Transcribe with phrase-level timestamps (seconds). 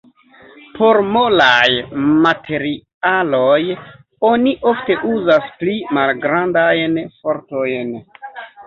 [0.77, 1.67] Por molaj
[2.23, 3.61] materialoj
[4.33, 7.99] oni ofte uzas pli malgrandajn fortojn.